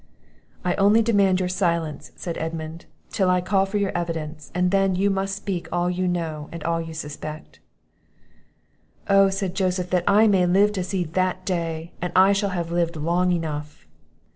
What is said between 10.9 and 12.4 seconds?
that day, and I